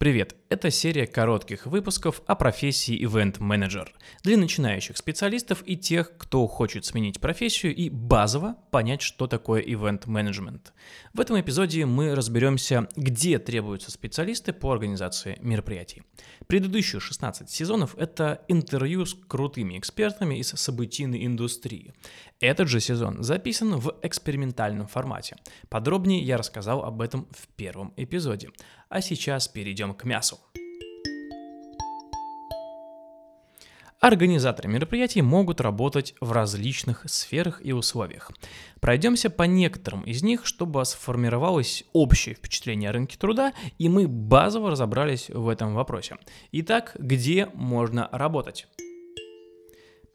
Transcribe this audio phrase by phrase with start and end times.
[0.00, 0.39] Привет!
[0.50, 3.94] Это серия коротких выпусков о профессии ивент-менеджер
[4.24, 10.72] для начинающих специалистов и тех, кто хочет сменить профессию и базово понять, что такое ивент-менеджмент.
[11.12, 16.02] В этом эпизоде мы разберемся, где требуются специалисты по организации мероприятий.
[16.48, 21.94] Предыдущие 16 сезонов– это интервью с крутыми экспертами из событийной индустрии.
[22.40, 25.36] Этот же сезон записан в экспериментальном формате.
[25.68, 28.50] Подробнее я рассказал об этом в первом эпизоде.
[28.88, 30.39] А сейчас перейдем к мясу.
[34.00, 38.30] Организаторы мероприятий могут работать в различных сферах и условиях.
[38.80, 44.70] Пройдемся по некоторым из них, чтобы сформировалось общее впечатление о рынке труда, и мы базово
[44.70, 46.16] разобрались в этом вопросе.
[46.50, 48.68] Итак, где можно работать?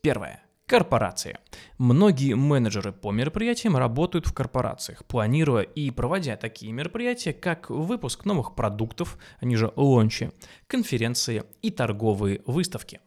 [0.01, 0.41] Первое.
[0.65, 1.37] Корпорации.
[1.77, 8.55] Многие менеджеры по мероприятиям работают в корпорациях, планируя и проводя такие мероприятия, как выпуск новых
[8.55, 10.31] продуктов, они же лончи,
[10.65, 12.99] конференции и торговые выставки.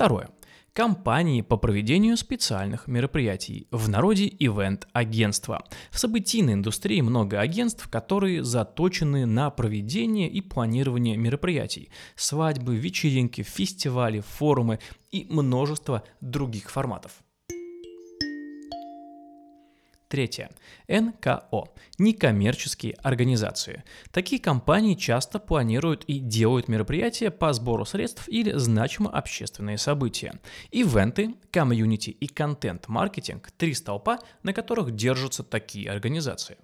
[0.00, 0.30] Второе.
[0.72, 5.62] Компании по проведению специальных мероприятий, в народе ивент-агентства.
[5.90, 11.90] В событийной индустрии много агентств, которые заточены на проведение и планирование мероприятий.
[12.16, 14.78] Свадьбы, вечеринки, фестивали, форумы
[15.10, 17.12] и множество других форматов.
[20.10, 20.50] Третье.
[20.88, 21.68] НКО.
[21.98, 23.84] Некоммерческие организации.
[24.10, 30.40] Такие компании часто планируют и делают мероприятия по сбору средств или значимо общественные события.
[30.72, 36.56] Ивенты, комьюнити и контент-маркетинг– три столпа, на которых держатся такие организации.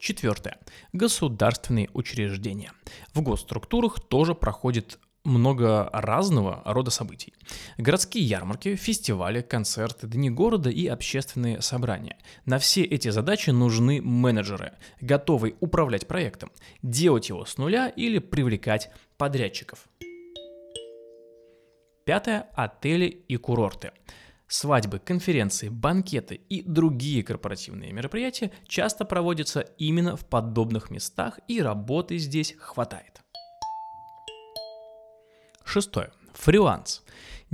[0.00, 0.58] Четвертое.
[0.92, 2.72] Государственные учреждения.
[3.12, 7.32] В госструктурах тоже проходит много разного рода событий.
[7.78, 12.18] Городские ярмарки, фестивали, концерты, дни города и общественные собрания.
[12.44, 16.52] На все эти задачи нужны менеджеры, готовые управлять проектом,
[16.82, 19.88] делать его с нуля или привлекать подрядчиков.
[22.04, 23.92] Пятое– отели и курорты.
[24.46, 32.18] Свадьбы, конференции, банкеты и другие корпоративные мероприятия часто проводятся именно в подобных местах, и работы
[32.18, 33.23] здесь хватает.
[35.74, 36.12] Шестое.
[36.34, 37.02] Фриланс.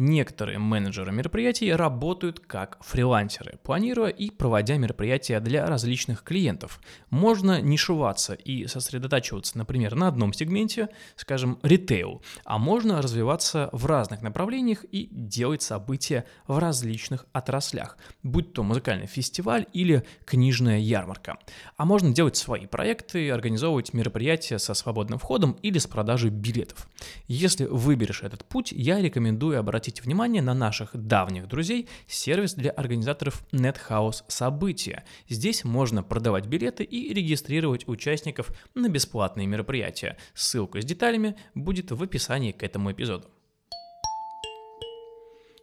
[0.02, 6.80] Некоторые менеджеры мероприятий работают как фрилансеры, планируя и проводя мероприятия для различных клиентов.
[7.10, 14.22] Можно нишеваться и сосредотачиваться, например, на одном сегменте, скажем, ритейл, а можно развиваться в разных
[14.22, 21.36] направлениях и делать события в различных отраслях, будь то музыкальный фестиваль или книжная ярмарка.
[21.76, 26.88] А можно делать свои проекты, организовывать мероприятия со свободным входом или с продажей билетов.
[27.28, 32.70] Если выберешь этот путь, я рекомендую обратить обратите внимание на наших давних друзей сервис для
[32.70, 35.04] организаторов NetHouse События.
[35.28, 40.16] Здесь можно продавать билеты и регистрировать участников на бесплатные мероприятия.
[40.34, 43.26] Ссылка с деталями будет в описании к этому эпизоду.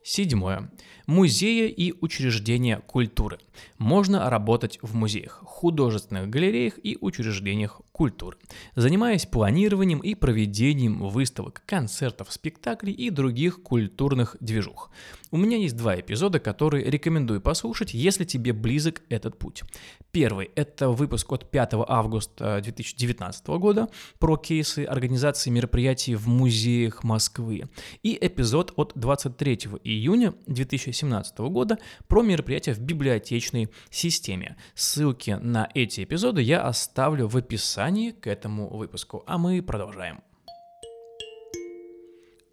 [0.03, 0.71] Седьмое.
[1.05, 3.39] Музеи и учреждения культуры.
[3.77, 8.37] Можно работать в музеях, художественных галереях и учреждениях культуры,
[8.75, 14.91] занимаясь планированием и проведением выставок, концертов, спектаклей и других культурных движух.
[15.31, 19.63] У меня есть два эпизода, которые рекомендую послушать, если тебе близок этот путь.
[20.11, 27.63] Первый– это выпуск от 5 августа 2019 года про кейсы организации мероприятий в музеях Москвы
[28.03, 31.77] и эпизод от 23 июня 2017 года
[32.07, 34.55] про мероприятия в библиотечной системе.
[34.75, 39.23] Ссылки на эти эпизоды я оставлю в описании описании к этому выпуску.
[39.27, 40.21] А мы продолжаем.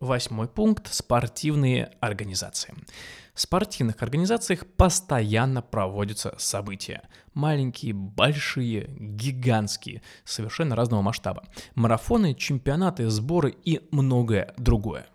[0.01, 2.75] Восьмой пункт– спортивные организации.
[3.33, 7.03] В спортивных организациях постоянно проводятся события.
[7.33, 11.45] Маленькие, большие, гигантские, совершенно разного масштаба.
[11.75, 15.07] Марафоны, чемпионаты, сборы и многое другое.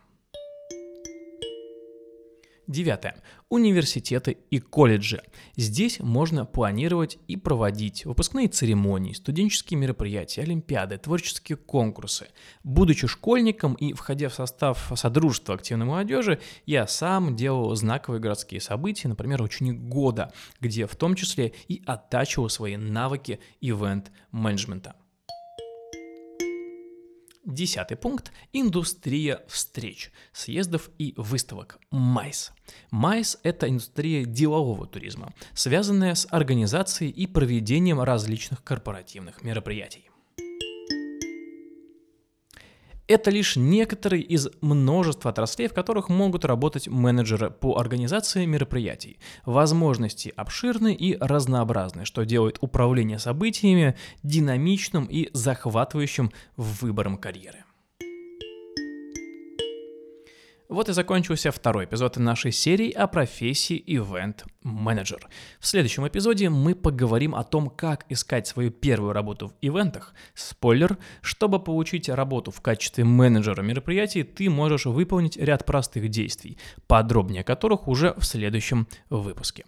[2.70, 3.16] Девятое.
[3.50, 5.24] Университеты и колледжи.
[5.56, 12.28] Здесь можно планировать и проводить выпускные церемонии, студенческие мероприятия, олимпиады, творческие конкурсы.
[12.64, 19.08] Будучи школьником и входя в состав Содружества активной молодежи, я сам делал знаковые городские события,
[19.08, 24.94] например, ученик года, где в том числе и оттачивал свои навыки ивент-менеджмента.
[27.50, 31.80] Десятый пункт– индустрия встреч, съездов и выставок.
[31.90, 32.52] МАЙС.
[32.92, 40.12] МАЙС– это индустрия делового туризма, связанная с организацией и проведением различных корпоративных мероприятий.
[43.10, 49.18] Это лишь некоторые из множества отраслей, в которых могут работать менеджеры по организации мероприятий.
[49.48, 57.64] Возможности обширны и разнообразны, что делает управление событиями динамичным и захватывающим выбором карьеры.
[60.70, 65.20] Вот и закончился второй эпизод нашей серии о профессии Event Manager.
[65.60, 70.14] В следующем эпизоде мы поговорим о том, как искать свою первую работу в ивентах.
[70.36, 77.44] Спойлер, чтобы получить работу в качестве менеджера мероприятий, ты можешь выполнить ряд простых действий, подробнее
[77.44, 79.66] которых уже в следующем выпуске.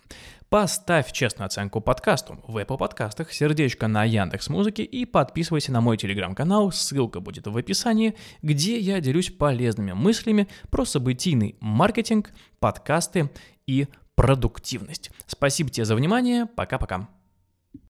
[0.52, 5.96] Поставь честную оценку подкасту в Apple подкастах, сердечко на Яндекс Музыке и подписывайся на мой
[5.96, 13.32] телеграм-канал, ссылка будет в описании, где я делюсь полезными мыслями про событийный маркетинг, подкасты
[13.66, 15.12] и продуктивность.
[15.26, 17.08] Спасибо тебе за внимание, пока-пока.